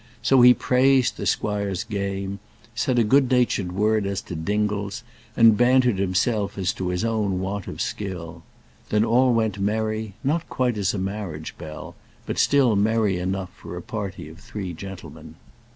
So 0.23 0.41
he 0.41 0.55
praised 0.55 1.17
the 1.17 1.27
squire's 1.27 1.83
game; 1.83 2.39
said 2.73 2.97
a 2.97 3.03
good 3.03 3.29
natured 3.29 3.71
word 3.71 4.07
as 4.07 4.19
to 4.23 4.35
Dingles, 4.35 5.03
and 5.37 5.55
bantered 5.55 5.99
himself 5.99 6.57
as 6.57 6.73
to 6.73 6.87
his 6.87 7.05
own 7.05 7.39
want 7.39 7.67
of 7.67 7.79
skill. 7.79 8.41
Then 8.89 9.05
all 9.05 9.31
went 9.31 9.59
merry, 9.59 10.15
not 10.23 10.49
quite 10.49 10.79
as 10.79 10.95
a 10.95 10.97
marriage 10.97 11.55
bell; 11.59 11.93
but 12.25 12.39
still 12.39 12.75
merry 12.75 13.19
enough 13.19 13.53
for 13.55 13.77
a 13.77 13.81
party 13.83 14.27
of 14.27 14.39
three 14.39 14.73
gentlemen. 14.73 15.35